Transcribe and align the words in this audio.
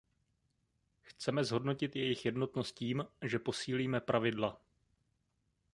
Chceme 1.01 1.43
zhodnotit 1.43 1.95
jejich 1.95 2.25
jednotnost 2.25 2.71
tím, 2.75 3.05
že 3.25 3.39
posílíme 3.39 4.01
pravidla. 4.01 4.61